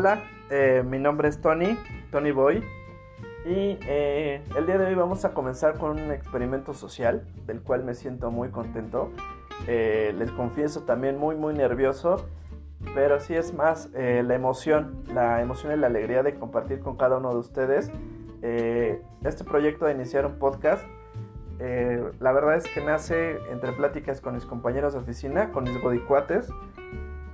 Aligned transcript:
Hola, 0.00 0.22
eh, 0.48 0.84
mi 0.88 1.00
nombre 1.00 1.28
es 1.28 1.40
Tony, 1.40 1.76
Tony 2.12 2.30
Boy, 2.30 2.62
y 3.44 3.76
eh, 3.84 4.44
el 4.56 4.64
día 4.64 4.78
de 4.78 4.86
hoy 4.86 4.94
vamos 4.94 5.24
a 5.24 5.34
comenzar 5.34 5.76
con 5.76 6.00
un 6.00 6.12
experimento 6.12 6.72
social 6.72 7.26
del 7.48 7.62
cual 7.62 7.82
me 7.82 7.94
siento 7.94 8.30
muy 8.30 8.50
contento. 8.50 9.10
Eh, 9.66 10.14
les 10.16 10.30
confieso 10.30 10.82
también 10.82 11.18
muy 11.18 11.34
muy 11.34 11.52
nervioso, 11.52 12.28
pero 12.94 13.18
sí 13.18 13.34
es 13.34 13.52
más 13.52 13.90
la 13.92 14.36
emoción, 14.36 15.02
la 15.12 15.42
emoción 15.42 15.72
y 15.72 15.76
la 15.76 15.88
alegría 15.88 16.22
de 16.22 16.36
compartir 16.36 16.78
con 16.78 16.96
cada 16.96 17.16
uno 17.16 17.32
de 17.32 17.40
ustedes 17.40 17.90
este 18.40 19.42
proyecto 19.42 19.86
de 19.86 19.94
iniciar 19.94 20.26
un 20.26 20.38
podcast. 20.38 20.86
la 21.58 22.32
verdad 22.32 22.54
es 22.54 22.68
que 22.68 22.84
nace 22.84 23.40
entre 23.50 23.72
pláticas 23.72 24.20
con 24.20 24.36
mis 24.36 24.46
compañeros 24.46 24.92
de 24.92 25.00
oficina, 25.00 25.50
con 25.50 25.64
mis 25.64 25.82
godicuates 25.82 26.52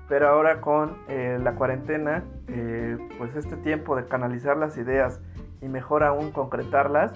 pero 0.08 0.28
ahora 0.28 0.60
con 0.60 0.98
eh, 1.08 1.38
la 1.42 1.54
cuarentena, 1.54 2.24
eh, 2.48 2.98
pues 3.18 3.34
este 3.36 3.56
tiempo 3.56 3.96
de 3.96 4.06
canalizar 4.06 4.56
las 4.56 4.76
ideas 4.76 5.20
y 5.62 5.68
mejor 5.68 6.04
aún 6.04 6.30
concretarlas, 6.30 7.12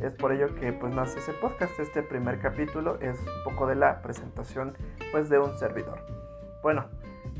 es 0.00 0.12
por 0.14 0.32
ello 0.32 0.54
que 0.56 0.72
pues 0.72 0.92
nace 0.94 1.20
ese 1.20 1.32
podcast. 1.32 1.78
Este 1.78 2.02
primer 2.02 2.40
capítulo 2.40 2.98
es 3.00 3.20
un 3.20 3.44
poco 3.52 3.68
de 3.68 3.76
la 3.76 4.02
presentación 4.02 4.74
pues 5.12 5.28
de 5.28 5.38
un 5.38 5.56
servidor. 5.56 6.00
Bueno, 6.62 6.86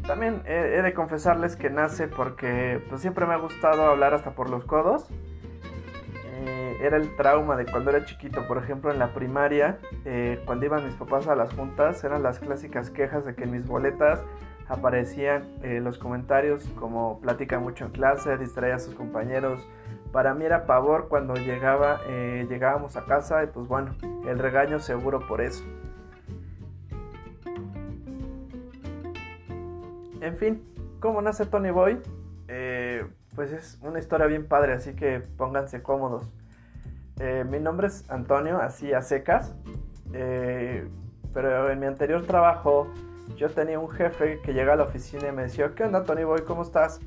también 0.07 0.43
he, 0.47 0.83
de 0.83 0.95
confesarles 0.95 1.57
que 1.57 1.71
nace 1.71 2.07
porque 2.07 2.81
pues 2.89 3.01
siempre 3.01 3.27
me 3.27 3.35
ha 3.35 3.39
gustado 3.39 3.85
hablar 3.85 4.15
hasta 4.15 4.31
por 4.33 4.49
los 4.49 4.65
codos. 4.65 5.09
Eh, 6.45 6.79
era 6.81 6.97
el 6.97 7.17
trauma 7.17 7.57
de 7.57 7.67
cuando 7.67 7.91
era 7.91 8.05
chiquito, 8.05 8.47
por 8.47 8.59
ejemplo 8.59 8.93
en 8.93 9.01
la 9.01 9.13
primaria, 9.13 9.79
cuando 10.45 10.65
iban 10.65 10.85
mis 10.85 10.95
papás 10.95 11.27
a 11.27 11.35
las 11.35 11.53
juntas, 11.55 12.03
eran 12.05 12.23
las 12.23 12.39
clásicas 12.39 12.91
quejas 12.91 13.25
de 13.25 13.35
que 13.35 13.47
mis 13.47 13.67
boletas 13.67 14.23
aparecían 14.69 15.45
eh, 15.63 15.81
los 15.81 15.99
comentarios 15.99 16.65
como 16.79 17.21
platica 17.21 17.59
mucho 17.59 17.87
en 17.87 17.91
clase, 17.93 18.37
distrae 18.39 18.73
a 18.73 18.79
sus 18.79 18.95
compañeros. 18.95 19.67
Para 20.13 20.35
mí 20.35 20.45
era 20.45 20.67
pavor 20.67 21.09
cuando 21.09 21.35
llegaba, 21.35 22.01
eh, 22.07 22.47
llegábamos 22.49 22.97
a 22.97 23.05
casa 23.05 23.43
y 23.45 23.47
pues 23.47 23.67
bueno, 23.67 23.95
el 24.27 24.39
regaño 24.39 24.79
seguro 24.79 25.27
por 25.27 25.41
eso. 25.41 25.65
En 30.21 30.37
fin, 30.37 30.63
¿cómo 31.01 31.21
nace 31.23 31.47
Tony 31.47 31.71
Boy? 31.71 31.99
Eh, 32.49 33.07
pues 33.35 33.53
es 33.53 33.79
una 33.83 33.99
historia 33.99 34.27
bien 34.27 34.47
padre, 34.47 34.75
así 34.75 34.95
que 34.95 35.21
pónganse 35.37 35.83
cómodos. 35.83 36.31
mi 37.51 37.61
nombre 37.61 37.87
es 37.87 38.09
Antonio, 38.11 38.61
así 38.61 38.93
a 38.93 39.01
secas, 39.01 39.55
pero 41.33 41.71
en 41.71 41.79
mi 41.81 41.87
anterior 41.87 42.25
trabajo 42.27 42.89
yo 43.37 43.51
tenía 43.51 43.79
un 43.79 43.91
jefe 43.91 44.41
que 44.43 44.53
llega 44.53 44.75
a 44.75 44.77
la 44.77 44.85
oficina 44.85 45.29
y 45.29 45.33
me 45.33 45.43
decía, 45.43 45.73
¿qué 45.75 45.85
onda 45.85 46.05
Tony 46.05 46.25
Boy? 46.25 46.43
¿Cómo 46.43 46.63
estás? 46.63 47.01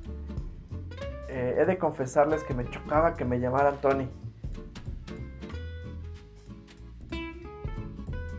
Eh, 1.35 1.57
he 1.59 1.65
de 1.65 1.77
confesarles 1.77 2.43
que 2.45 2.53
me 2.53 2.69
chocaba 2.69 3.13
que 3.13 3.25
me 3.25 3.41
llamaran 3.41 3.75
Tony. 3.81 4.07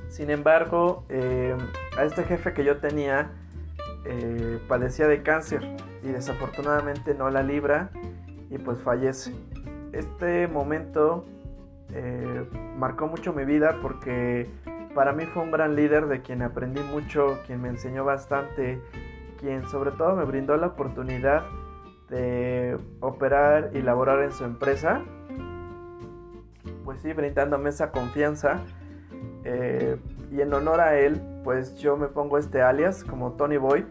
Sin 0.08 0.30
embargo, 0.30 1.04
eh, 1.10 1.54
a 1.98 2.04
este 2.04 2.24
jefe 2.24 2.54
que 2.54 2.64
yo 2.64 2.78
tenía 2.78 3.32
eh, 4.06 4.58
padecía 4.66 5.08
de 5.08 5.22
cáncer 5.22 5.76
y 6.02 6.08
desafortunadamente 6.08 7.14
no 7.14 7.28
la 7.28 7.42
libra 7.42 7.90
y 8.48 8.56
pues 8.56 8.80
fallece. 8.80 9.34
Este 9.92 10.48
momento 10.48 11.26
marcó 12.76 13.06
mucho 13.06 13.32
mi 13.32 13.44
vida 13.44 13.78
porque 13.80 14.50
para 14.96 15.12
mí 15.12 15.26
fue 15.26 15.42
un 15.42 15.50
gran 15.50 15.76
líder 15.76 16.06
de 16.06 16.22
quien 16.22 16.40
aprendí 16.40 16.80
mucho, 16.80 17.38
quien 17.46 17.60
me 17.60 17.68
enseñó 17.68 18.06
bastante, 18.06 18.80
quien 19.38 19.68
sobre 19.68 19.90
todo 19.90 20.16
me 20.16 20.24
brindó 20.24 20.56
la 20.56 20.68
oportunidad 20.68 21.44
de 22.08 22.78
operar 23.00 23.72
y 23.74 23.82
laborar 23.82 24.22
en 24.22 24.32
su 24.32 24.44
empresa. 24.44 25.02
Pues 26.82 27.02
sí, 27.02 27.12
brindándome 27.12 27.68
esa 27.68 27.90
confianza. 27.90 28.62
Eh, 29.44 29.98
y 30.32 30.40
en 30.40 30.54
honor 30.54 30.80
a 30.80 30.98
él, 30.98 31.20
pues 31.44 31.76
yo 31.76 31.98
me 31.98 32.06
pongo 32.06 32.38
este 32.38 32.62
alias 32.62 33.04
como 33.04 33.32
Tony 33.32 33.58
Boy. 33.58 33.84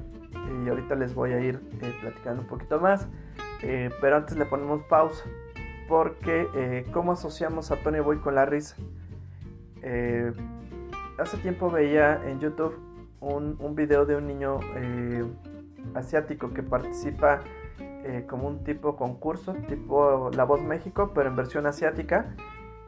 Y 0.66 0.70
ahorita 0.70 0.96
les 0.96 1.14
voy 1.14 1.34
a 1.34 1.40
ir 1.40 1.62
eh, 1.84 1.94
platicando 2.02 2.42
un 2.42 2.48
poquito 2.48 2.80
más. 2.80 3.08
Eh, 3.62 3.92
pero 4.02 4.16
antes 4.16 4.36
le 4.38 4.46
ponemos 4.46 4.82
pausa. 4.86 5.24
Porque, 5.88 6.84
¿cómo 6.92 7.12
asociamos 7.12 7.70
a 7.70 7.76
Tony 7.76 8.00
Boy 8.00 8.18
con 8.18 8.34
la 8.34 8.48
risa? 8.48 8.76
Hace 11.18 11.38
tiempo 11.38 11.70
veía 11.70 12.22
en 12.26 12.40
YouTube 12.40 12.76
un, 13.20 13.56
un 13.60 13.76
video 13.76 14.06
de 14.06 14.16
un 14.16 14.28
niño 14.28 14.60
eh, 14.76 15.24
asiático 15.94 16.54
que 16.54 16.64
participa 16.64 17.42
eh, 17.80 18.26
como 18.30 18.48
un 18.48 18.64
tipo 18.64 18.96
concurso, 18.96 19.54
tipo 19.68 20.30
La 20.36 20.44
Voz 20.44 20.62
México, 20.62 21.12
pero 21.14 21.30
en 21.30 21.36
versión 21.36 21.66
asiática. 21.66 22.36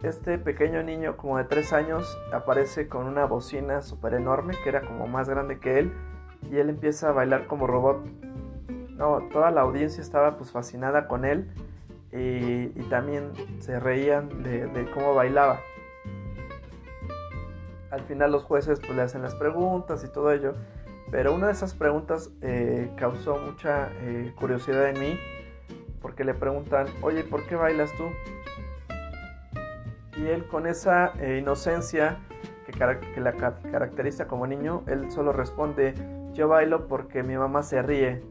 Este 0.03 0.37
pequeño 0.37 0.83
niño 0.83 1.17
como 1.17 1.39
de 1.39 1.45
3 1.45 1.73
años 1.73 2.17
aparece 2.31 2.87
con 2.87 3.07
una 3.07 3.25
bocina 3.25 3.81
súper 3.81 4.13
enorme 4.13 4.53
que 4.63 4.69
era 4.69 4.81
como 4.81 5.07
más 5.07 5.27
grande 5.27 5.59
que 5.59 5.79
él 5.79 5.91
y 6.51 6.57
él 6.57 6.69
empieza 6.69 7.09
a 7.09 7.13
bailar 7.13 7.47
como 7.47 7.65
robot. 7.65 8.05
No, 8.91 9.21
toda 9.31 9.49
la 9.49 9.61
audiencia 9.61 10.01
estaba 10.01 10.37
pues 10.37 10.51
fascinada 10.51 11.07
con 11.07 11.25
él 11.25 11.49
y, 12.11 12.67
también 12.89 13.31
se 13.59 13.79
reían 13.79 14.43
de, 14.43 14.67
de 14.67 14.89
cómo 14.91 15.13
bailaba 15.13 15.59
al 17.91 18.01
final 18.01 18.31
los 18.31 18.43
jueces 18.43 18.79
pues, 18.79 18.95
le 18.95 19.01
hacen 19.01 19.21
las 19.21 19.35
preguntas 19.35 20.03
y 20.03 20.07
todo 20.11 20.31
ello. 20.31 20.53
Pero 21.11 21.33
una 21.33 21.47
de 21.47 21.53
esas 21.53 21.73
preguntas 21.73 22.31
eh, 22.41 22.91
causó 22.97 23.37
mucha 23.37 23.89
eh, 24.01 24.33
curiosidad 24.37 24.89
en 24.89 24.99
mí 24.99 25.19
porque 26.01 26.23
le 26.23 26.33
preguntan, 26.33 26.87
oye, 27.01 27.23
¿por 27.23 27.45
qué 27.47 27.55
bailas 27.55 27.91
tú? 27.95 28.03
Y 30.17 30.27
él 30.27 30.47
con 30.47 30.67
esa 30.67 31.13
eh, 31.19 31.37
inocencia 31.39 32.19
que, 32.65 33.21
la 33.21 33.33
caracteriza 33.33 34.27
como 34.27 34.45
niño, 34.47 34.83
él 34.87 35.09
solo 35.11 35.31
responde, 35.31 35.93
yo 36.33 36.47
bailo 36.47 36.87
porque 36.87 37.23
mi 37.23 37.37
mamá 37.37 37.63
se 37.63 37.81
ríe. 37.81 38.21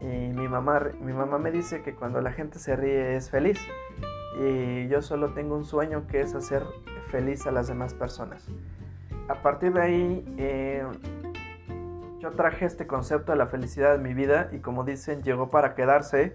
Y 0.00 0.06
mi 0.06 0.48
mamá, 0.48 0.80
mi 1.00 1.12
mamá 1.12 1.38
me 1.38 1.50
dice 1.50 1.82
que 1.82 1.94
cuando 1.94 2.20
la 2.20 2.32
gente 2.32 2.58
se 2.58 2.76
ríe 2.76 3.16
es 3.16 3.30
feliz. 3.30 3.58
Y 4.40 4.88
yo 4.88 5.02
solo 5.02 5.32
tengo 5.32 5.56
un 5.56 5.64
sueño 5.64 6.06
que 6.06 6.20
es 6.20 6.34
hacer 6.34 6.62
feliz 7.10 7.46
a 7.46 7.52
las 7.52 7.68
demás 7.68 7.94
personas 7.94 8.50
a 9.28 9.34
partir 9.42 9.72
de 9.72 9.82
ahí 9.82 10.34
eh, 10.38 10.84
yo 12.18 12.30
traje 12.32 12.64
este 12.64 12.86
concepto 12.86 13.32
de 13.32 13.38
la 13.38 13.46
felicidad 13.46 13.94
en 13.94 14.02
mi 14.02 14.14
vida 14.14 14.48
y 14.52 14.58
como 14.58 14.84
dicen 14.84 15.22
llegó 15.22 15.50
para 15.50 15.74
quedarse 15.74 16.34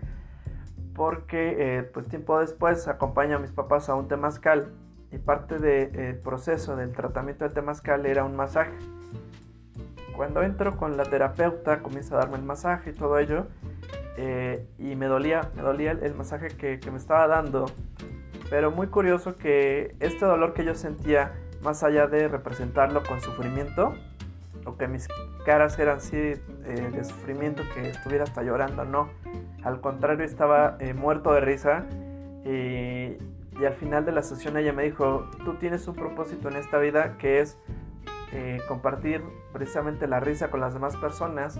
porque 0.93 1.55
eh, 1.59 1.83
pues 1.83 2.07
tiempo 2.07 2.39
después 2.39 2.87
acompaño 2.87 3.37
a 3.37 3.39
mis 3.39 3.51
papás 3.51 3.89
a 3.89 3.95
un 3.95 4.07
temazcal 4.07 4.73
y 5.11 5.17
parte 5.17 5.59
del 5.59 5.91
eh, 5.95 6.13
proceso 6.13 6.75
del 6.75 6.91
tratamiento 6.91 7.45
del 7.45 7.53
temazcal 7.53 8.05
era 8.05 8.25
un 8.25 8.35
masaje. 8.35 8.77
Cuando 10.15 10.43
entro 10.43 10.77
con 10.77 10.97
la 10.97 11.05
terapeuta 11.05 11.81
comienza 11.81 12.15
a 12.15 12.19
darme 12.19 12.37
el 12.37 12.43
masaje 12.43 12.91
y 12.91 12.93
todo 12.93 13.17
ello 13.17 13.47
y 14.77 14.95
me 14.95 15.05
dolía, 15.05 15.49
me 15.55 15.61
dolía 15.61 15.91
el, 15.91 16.13
masaje 16.13 16.49
que, 16.49 16.79
me 16.91 16.97
estaba 16.97 17.27
dando 17.27 17.67
pero 18.49 18.71
muy 18.71 18.87
curioso 18.87 19.35
que 19.35 19.95
este 19.99 20.25
dolor 20.25 20.53
que 20.53 20.65
yo 20.65 20.73
sentía 20.73 21.33
más 21.61 21.83
allá 21.83 22.07
de 22.07 22.27
representarlo 22.27 23.03
con 23.03 23.21
sufrimiento, 23.21 23.93
o 24.65 24.77
que 24.77 24.87
mis 24.87 25.07
caras 25.45 25.77
eran 25.79 25.97
así 25.97 26.17
eh, 26.17 26.41
de 26.65 27.03
sufrimiento, 27.03 27.63
que 27.73 27.89
estuviera 27.89 28.23
hasta 28.23 28.43
llorando, 28.43 28.85
no. 28.85 29.09
Al 29.63 29.81
contrario, 29.81 30.25
estaba 30.25 30.77
eh, 30.79 30.93
muerto 30.93 31.33
de 31.33 31.41
risa 31.41 31.85
y, 32.45 33.17
al 33.63 33.73
final 33.73 34.05
de 34.05 34.13
la 34.13 34.23
sesión 34.23 34.55
ella 34.55 34.71
me 34.71 34.83
dijo, 34.83 35.29
tú 35.43 35.55
tienes 35.55 35.85
un 35.89 35.93
propósito 35.93 36.47
en 36.47 36.55
esta 36.55 36.77
vida 36.77 37.17
que 37.17 37.41
es 37.41 37.57
eh, 38.31 38.59
compartir 38.69 39.21
precisamente 39.51 40.07
la 40.07 40.21
risa 40.21 40.49
con 40.49 40.61
las 40.61 40.73
demás 40.73 40.95
personas 40.95 41.59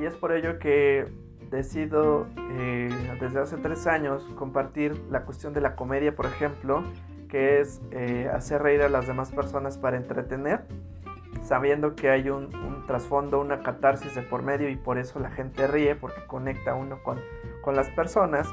y 0.00 0.04
es 0.04 0.14
por 0.16 0.32
ello 0.32 0.58
que 0.58 1.06
decido 1.50 2.26
desde 3.20 3.40
hace 3.40 3.56
tres 3.56 3.86
años 3.86 4.26
compartir 4.36 5.00
la 5.10 5.24
cuestión 5.24 5.52
de 5.52 5.60
la 5.60 5.76
comedia, 5.76 6.14
por 6.14 6.26
ejemplo, 6.26 6.82
que 7.28 7.60
es 7.60 7.80
eh, 7.90 8.30
hacer 8.32 8.62
reír 8.62 8.82
a 8.82 8.88
las 8.88 9.06
demás 9.06 9.30
personas 9.30 9.78
para 9.78 9.96
entretener, 9.96 10.64
sabiendo 11.42 11.94
que 11.94 12.10
hay 12.10 12.30
un, 12.30 12.50
trasfondo, 12.86 13.40
una 13.40 13.62
catarsis 13.62 14.14
de 14.14 14.22
por 14.22 14.42
medio 14.42 14.68
y 14.68 14.76
por 14.76 14.98
eso 14.98 15.18
la 15.18 15.30
gente 15.30 15.66
ríe, 15.66 15.94
porque 15.96 16.24
conecta 16.26 16.74
uno 16.74 16.98
con, 17.02 17.20
las 17.74 17.90
personas. 17.90 18.48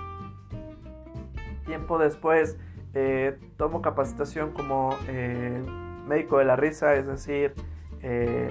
Tiempo 1.68 2.00
después 2.00 2.58
eh, 2.96 3.38
tomo 3.58 3.84
capacitación 3.84 4.54
como 4.54 4.98
eh, 5.08 5.62
médico 6.08 6.40
de 6.40 6.46
la 6.46 6.56
risa, 6.56 6.96
es 6.96 7.06
decir, 7.06 7.54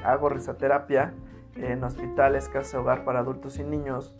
hago 0.05 0.29
risoterapia 0.31 1.12
en 1.56 1.84
hospitales, 1.84 2.49
casas 2.49 2.72
de 2.72 2.78
hogar 2.78 3.04
para 3.04 3.20
adultos 3.20 3.58
y 3.58 3.64
niños 3.64 4.14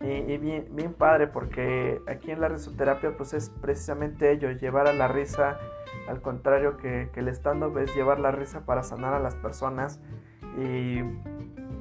y, 0.00 0.36
bien, 0.36 0.66
bien, 0.72 0.92
padre 0.92 1.28
porque 1.28 2.02
aquí 2.06 2.30
en 2.30 2.40
la 2.40 2.48
risoterapia 2.48 3.16
pues 3.16 3.32
es 3.32 3.48
precisamente 3.48 4.30
ello, 4.32 4.50
llevar 4.50 4.86
a 4.86 4.92
la 4.92 5.08
risa, 5.08 5.58
al 6.08 6.20
contrario 6.20 6.76
que, 6.76 7.08
que 7.14 7.20
el 7.20 7.28
stand-up 7.28 7.78
es 7.78 7.94
llevar 7.94 8.20
la 8.20 8.30
risa 8.30 8.66
para 8.66 8.82
sanar 8.82 9.14
a 9.14 9.18
las 9.18 9.34
personas 9.34 10.00
y 10.58 11.00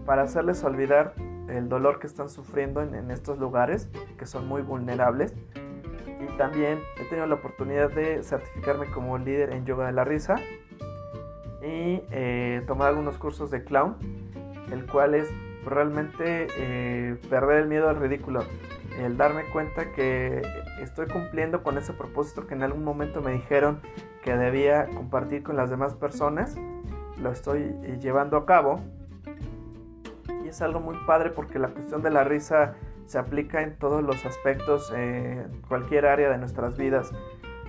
para 0.05 0.23
hacerles 0.23 0.63
olvidar 0.63 1.13
el 1.50 1.69
dolor 1.69 2.00
que 2.00 2.07
están 2.07 2.29
sufriendo 2.29 2.81
en, 2.81 3.11
estos 3.11 3.38
lugares 3.38 3.89
que 4.17 4.25
son 4.25 4.47
muy 4.47 4.61
vulnerables. 4.61 5.33
Y 6.21 6.38
también 6.38 6.79
he 7.00 7.05
tenido 7.05 7.27
la 7.27 7.35
oportunidad 7.35 7.91
de 7.91 8.23
certificarme 8.23 8.88
como 8.88 9.17
líder 9.17 9.51
en 9.51 9.65
yoga 9.65 9.88
de 9.88 9.91
la 9.91 10.05
risa 10.05 10.35
y 11.61 12.01
eh, 12.11 12.63
tomar 12.67 12.89
algunos 12.89 13.17
cursos 13.17 13.51
de 13.51 13.63
clown, 13.63 13.97
el 14.71 14.86
cual 14.86 15.15
es 15.15 15.30
realmente 15.65 16.48
eh, 16.57 17.15
perder 17.30 17.63
el 17.63 17.68
miedo 17.68 17.89
al 17.89 17.98
ridículo, 17.98 18.44
el 19.00 19.18
darme 19.18 19.44
cuenta 19.51 19.92
que 19.92 20.42
estoy 20.81 21.07
cumpliendo 21.07 21.63
con 21.63 21.77
ese 21.77 21.94
propósito 21.94 22.48
que 22.48 22.54
en 22.54 22.63
algún 22.63 22.83
momento 22.83 23.21
me 23.21 23.31
dijeron 23.31 23.80
que 24.24 24.36
debía 24.36 24.88
compartir 24.88 25.44
con 25.44 25.56
las 25.56 25.69
demás 25.69 25.95
personas, 25.95 26.56
lo 27.18 27.31
estoy 27.31 27.75
eh, 27.83 27.98
llevando 28.00 28.38
a 28.38 28.45
cabo 28.45 28.81
y 30.44 30.48
es 30.50 30.62
algo 30.62 30.80
muy 30.80 30.98
padre 31.06 31.30
porque 31.30 31.60
la 31.60 31.69
cuestión 31.69 32.01
de 32.01 32.10
la 32.10 32.24
risa 32.24 32.75
se 33.06 33.18
aplica 33.18 33.62
en 33.62 33.77
todos 33.77 34.04
los 34.04 34.25
aspectos, 34.25 34.92
en 34.95 35.62
cualquier 35.68 36.06
área 36.06 36.30
de 36.30 36.38
nuestras 36.38 36.77
vidas. 36.77 37.12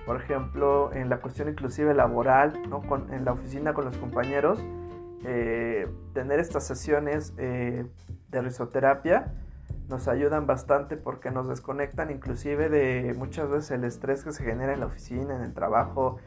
Por 0.05 0.21
ejemplo, 0.21 0.91
en 0.93 1.09
la 1.09 1.17
cuestión 1.17 1.49
inclusive 1.49 1.93
laboral, 1.93 2.53
¿no? 2.69 2.81
en 3.11 3.25
la 3.25 3.33
oficina 3.33 3.73
con 3.73 3.85
los 3.85 3.97
compañeros, 3.97 4.59
eh, 5.27 5.87
tener 6.13 6.39
estas 6.39 6.67
sesiones 6.67 7.33
eh, 7.37 7.85
de 8.29 8.41
risoterapia 8.41 9.33
nos 9.89 10.07
ayudan 10.07 10.45
bastante 10.45 10.97
porque 10.97 11.31
nos 11.31 11.47
desconectan 11.47 12.11
inclusive 12.11 12.69
de 12.69 13.13
muchas 13.17 13.49
veces 13.49 13.71
el 13.71 13.83
estrés 13.85 14.23
que 14.23 14.31
se 14.31 14.43
genera 14.43 14.73
en 14.73 14.79
la 14.79 14.85
oficina, 14.87 15.35
en 15.35 15.41
el 15.41 15.53
trabajo, 15.53 16.17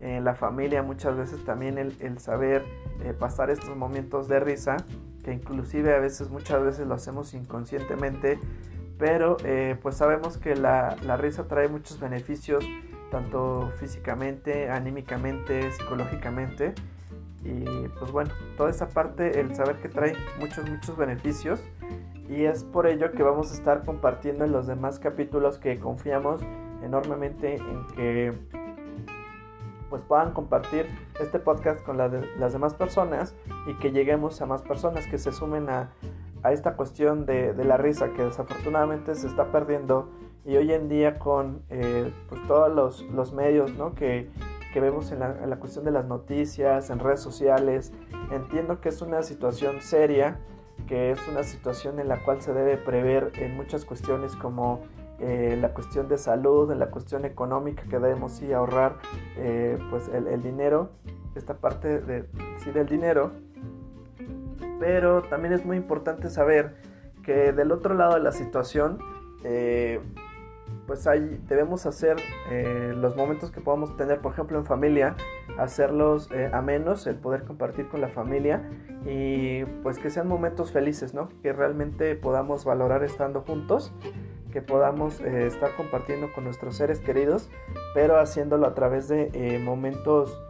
en 0.00 0.24
la 0.24 0.34
familia, 0.34 0.82
muchas 0.82 1.16
veces 1.16 1.44
también 1.44 1.78
el, 1.78 2.18
saber 2.18 2.64
eh, 3.02 3.12
pasar 3.12 3.50
estos 3.50 3.76
momentos 3.76 4.28
de 4.28 4.40
risa, 4.40 4.76
que 5.24 5.32
inclusive 5.32 5.94
a 5.94 5.98
veces, 5.98 6.30
muchas 6.30 6.62
veces 6.62 6.86
lo 6.86 6.94
hacemos 6.94 7.34
inconscientemente, 7.34 8.38
pero 8.98 9.36
pues 9.80 9.96
sabemos 9.96 10.38
que 10.38 10.56
la, 10.56 10.96
la 11.04 11.16
risa 11.16 11.46
trae 11.46 11.68
muchos 11.68 12.00
beneficios, 12.00 12.64
tanto 13.10 13.72
físicamente, 13.78 14.70
anímicamente, 14.70 15.70
psicológicamente, 15.72 16.74
y 17.44 17.88
pues 17.98 18.10
bueno, 18.10 18.30
toda 18.56 18.70
esa 18.70 18.88
parte, 18.88 19.40
el 19.40 19.54
saber 19.54 19.76
que 19.76 19.88
trae 19.88 20.14
muchos, 20.38 20.68
muchos 20.68 20.96
beneficios. 20.96 21.62
Y 22.28 22.44
es 22.44 22.64
por 22.64 22.86
ello 22.86 23.12
que 23.12 23.22
vamos 23.22 23.50
a 23.52 23.54
estar 23.54 23.84
compartiendo 23.84 24.44
en 24.44 24.52
los 24.52 24.66
demás 24.66 24.98
capítulos 24.98 25.58
que 25.58 25.78
confiamos 25.78 26.42
enormemente 26.82 27.56
en 27.56 27.86
que 27.96 28.34
pues 29.88 30.02
puedan 30.02 30.32
compartir 30.32 30.86
este 31.18 31.38
podcast 31.38 31.82
con 31.82 31.96
las 31.96 32.52
demás 32.52 32.74
personas 32.74 33.34
y 33.66 33.74
que 33.78 33.90
lleguemos 33.90 34.40
a 34.42 34.46
más 34.46 34.60
personas 34.60 35.06
que 35.06 35.16
se 35.16 35.32
sumen 35.32 35.70
a, 35.70 35.90
a 36.42 36.52
esta 36.52 36.76
cuestión 36.76 37.24
de, 37.24 37.54
de, 37.54 37.64
la 37.64 37.78
risa 37.78 38.12
que 38.12 38.22
desafortunadamente 38.22 39.14
se 39.14 39.26
está 39.26 39.50
perdiendo 39.50 40.10
y 40.44 40.56
hoy 40.56 40.72
en 40.72 40.88
día 40.88 41.18
con 41.18 41.62
eh, 41.68 42.12
pues 42.28 42.46
todos 42.46 42.74
los, 42.74 43.02
los 43.12 43.32
medios 43.32 43.74
¿no? 43.74 43.94
que, 43.94 44.30
que 44.72 44.80
vemos 44.80 45.12
en 45.12 45.20
la, 45.20 45.56
cuestión 45.56 45.84
de 45.84 45.90
las 45.90 46.04
noticias, 46.04 46.90
en 46.90 46.98
redes 46.98 47.20
sociales. 47.20 47.92
Entiendo 48.30 48.80
que 48.80 48.90
es 48.90 49.00
una 49.00 49.22
situación 49.22 49.80
seria, 49.80 50.38
que 50.86 51.10
es 51.10 51.28
una 51.28 51.42
situación 51.42 51.98
en 52.00 52.08
la 52.08 52.22
cual 52.22 52.42
se 52.42 52.52
debe 52.52 52.76
prever 52.76 53.32
en 53.36 53.56
muchas 53.56 53.84
cuestiones 53.84 54.36
como 54.36 54.82
eh, 55.20 55.58
la 55.60 55.74
cuestión 55.74 56.08
de 56.08 56.18
salud, 56.18 56.70
en 56.70 56.78
la 56.78 56.90
cuestión 56.90 57.24
económica 57.24 57.82
que 57.84 57.98
debemos 57.98 58.32
sí 58.32 58.52
ahorrar 58.52 58.96
eh, 59.36 59.78
pues 59.90 60.08
el, 60.08 60.42
dinero, 60.42 60.90
esta 61.34 61.54
parte 61.54 62.00
de, 62.00 62.24
sí, 62.62 62.70
del 62.70 62.86
dinero. 62.86 63.32
Pero 64.78 65.22
también 65.22 65.54
es 65.54 65.64
muy 65.64 65.76
importante 65.76 66.30
saber 66.30 66.76
que 67.24 67.52
del 67.52 67.72
otro 67.72 67.94
lado 67.94 68.14
de 68.14 68.20
la 68.20 68.32
situación 68.32 68.98
eh, 69.44 70.00
pues 70.88 71.06
ahí 71.06 71.38
debemos 71.46 71.84
hacer 71.84 72.16
eh, 72.50 72.94
los 72.96 73.14
momentos 73.14 73.50
que 73.50 73.60
podamos 73.60 73.94
tener, 73.98 74.20
por 74.20 74.32
ejemplo, 74.32 74.58
en 74.58 74.64
familia, 74.64 75.16
hacerlos 75.58 76.30
eh, 76.32 76.50
a 76.50 76.62
menos, 76.62 77.06
el 77.06 77.16
poder 77.16 77.44
compartir 77.44 77.88
con 77.88 78.00
la 78.00 78.08
familia 78.08 78.62
y 79.04 79.66
pues 79.82 79.98
que 79.98 80.08
sean 80.08 80.26
momentos 80.26 80.72
felices, 80.72 81.12
¿no? 81.12 81.28
Que 81.42 81.52
realmente 81.52 82.14
podamos 82.14 82.64
valorar 82.64 83.04
estando 83.04 83.42
juntos, 83.42 83.92
que 84.50 84.62
podamos 84.62 85.20
eh, 85.20 85.46
estar 85.46 85.76
compartiendo 85.76 86.32
con 86.32 86.44
nuestros 86.44 86.76
seres 86.76 87.00
queridos, 87.00 87.50
pero 87.92 88.18
haciéndolo 88.18 88.66
a 88.66 88.74
través 88.74 89.08
de 89.08 89.60
momentos 89.62 90.42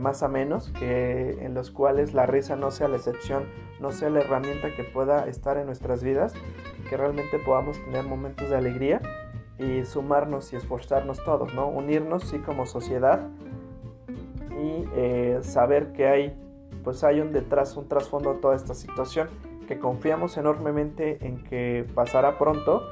más 0.00 0.24
a 0.24 0.28
menos, 0.28 0.72
que 0.80 1.44
en 1.44 1.54
los 1.54 1.70
cuales 1.70 2.12
la 2.12 2.26
risa 2.26 2.56
no 2.56 2.72
sea 2.72 2.88
la 2.88 2.96
excepción, 2.96 3.44
no 3.78 3.92
sea 3.92 4.10
la 4.10 4.18
herramienta 4.18 4.74
que 4.74 4.82
pueda 4.82 5.28
estar 5.28 5.58
en 5.58 5.66
nuestras 5.66 6.02
vidas, 6.02 6.34
que 6.88 6.96
realmente 6.96 7.38
podamos 7.38 7.78
tener 7.84 8.04
momentos 8.04 8.50
de 8.50 8.56
alegría 8.56 9.00
y 9.60 9.84
sumarnos 9.84 10.52
y 10.52 10.56
esforzarnos 10.56 11.22
todos, 11.24 11.54
¿no? 11.54 11.68
Unirnos, 11.68 12.24
sí, 12.24 12.38
como 12.38 12.66
sociedad 12.66 13.28
y 14.50 14.88
eh, 14.94 15.38
saber 15.42 15.92
que 15.92 16.06
hay, 16.06 16.38
pues 16.84 17.04
hay 17.04 17.20
un 17.20 17.32
detrás, 17.32 17.76
un 17.76 17.88
trasfondo 17.88 18.34
de 18.34 18.40
toda 18.40 18.56
esta 18.56 18.74
situación, 18.74 19.28
que 19.68 19.78
confiamos 19.78 20.36
enormemente 20.36 21.24
en 21.26 21.42
que 21.44 21.86
pasará 21.94 22.38
pronto, 22.38 22.82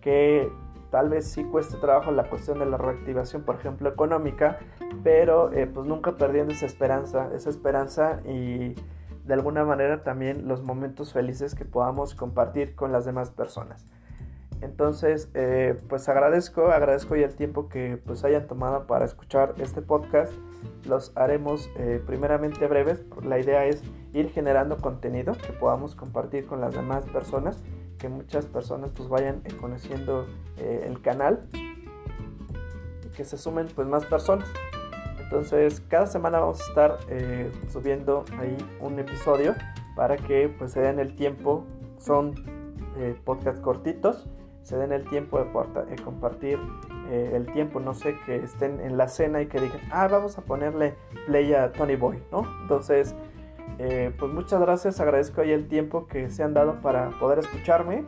que 0.00 0.50
tal 0.90 1.08
vez 1.08 1.30
sí 1.30 1.44
cueste 1.44 1.76
trabajo 1.76 2.10
la 2.10 2.24
cuestión 2.24 2.58
de 2.58 2.66
la 2.66 2.76
reactivación, 2.76 3.42
por 3.42 3.56
ejemplo, 3.56 3.88
económica, 3.88 4.58
pero 5.02 5.52
eh, 5.52 5.66
pues 5.66 5.86
nunca 5.86 6.16
perdiendo 6.16 6.52
esa 6.52 6.66
esperanza, 6.66 7.30
esa 7.34 7.50
esperanza 7.50 8.20
y 8.24 8.74
de 9.24 9.34
alguna 9.34 9.64
manera 9.64 10.02
también 10.02 10.46
los 10.48 10.62
momentos 10.62 11.12
felices 11.12 11.54
que 11.54 11.64
podamos 11.64 12.14
compartir 12.14 12.74
con 12.74 12.92
las 12.92 13.04
demás 13.04 13.30
personas. 13.30 13.86
Entonces, 14.64 15.28
eh, 15.34 15.78
pues 15.90 16.08
agradezco, 16.08 16.68
agradezco 16.68 17.14
el 17.14 17.34
tiempo 17.34 17.68
que 17.68 17.98
pues 18.06 18.24
hayan 18.24 18.46
tomado 18.46 18.86
para 18.86 19.04
escuchar 19.04 19.54
este 19.58 19.82
podcast. 19.82 20.32
Los 20.86 21.12
haremos 21.16 21.70
eh, 21.76 22.02
primeramente 22.06 22.66
breves. 22.66 23.02
La 23.22 23.38
idea 23.38 23.66
es 23.66 23.82
ir 24.14 24.30
generando 24.30 24.78
contenido 24.78 25.34
que 25.34 25.52
podamos 25.52 25.94
compartir 25.94 26.46
con 26.46 26.62
las 26.62 26.74
demás 26.74 27.04
personas, 27.04 27.62
que 27.98 28.08
muchas 28.08 28.46
personas 28.46 28.90
pues 28.96 29.10
vayan 29.10 29.42
eh, 29.44 29.54
conociendo 29.60 30.26
el 30.56 31.02
canal 31.02 31.46
y 31.52 33.08
que 33.14 33.24
se 33.24 33.36
sumen 33.36 33.68
pues 33.74 33.86
más 33.86 34.06
personas. 34.06 34.48
Entonces, 35.20 35.82
cada 35.88 36.06
semana 36.06 36.40
vamos 36.40 36.62
a 36.62 36.68
estar 36.68 36.98
subiendo 37.68 38.24
ahí 38.38 38.56
un 38.80 38.98
episodio 38.98 39.54
para 39.94 40.16
que 40.16 40.48
pues 40.48 40.72
se 40.72 40.80
den 40.80 41.00
el 41.00 41.16
tiempo. 41.16 41.66
Son 41.98 42.34
podcasts 43.24 43.60
cortitos 43.60 44.28
se 44.64 44.78
den 44.78 44.92
el 44.92 45.04
tiempo 45.04 45.38
de, 45.38 45.96
compartir 46.02 46.58
eh, 47.10 47.32
el 47.34 47.46
tiempo, 47.52 47.80
no 47.80 47.92
sé, 47.92 48.16
que 48.24 48.36
estén 48.36 48.80
en 48.80 48.96
la 48.96 49.08
cena 49.08 49.42
y 49.42 49.46
que 49.46 49.60
digan, 49.60 49.80
ah, 49.92 50.08
vamos 50.08 50.38
a 50.38 50.42
ponerle 50.42 50.94
play 51.26 51.52
a 51.52 51.70
Tony 51.70 51.96
Boy, 51.96 52.22
¿no? 52.32 52.46
Entonces, 52.62 53.14
eh, 53.78 54.10
pues 54.18 54.32
muchas 54.32 54.60
gracias, 54.60 55.00
agradezco 55.00 55.42
ahí 55.42 55.52
el 55.52 55.68
tiempo 55.68 56.06
que 56.06 56.30
se 56.30 56.42
han 56.42 56.54
dado 56.54 56.80
para 56.80 57.10
poder 57.20 57.40
escucharme 57.40 58.06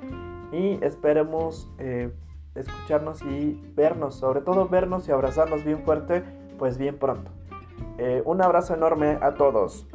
y 0.50 0.82
esperemos 0.82 1.70
eh, 1.78 2.10
escucharnos 2.54 3.20
y 3.22 3.62
vernos, 3.74 4.14
sobre 4.14 4.40
todo 4.40 4.66
vernos 4.66 5.06
y 5.08 5.12
abrazarnos 5.12 5.62
bien 5.62 5.84
fuerte, 5.84 6.22
pues 6.58 6.78
bien 6.78 6.98
pronto. 6.98 7.30
un 8.24 8.40
abrazo 8.40 8.72
enorme 8.72 9.18
a 9.20 9.34
todos. 9.34 9.86